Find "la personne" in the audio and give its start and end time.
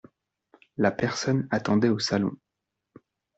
0.77-1.47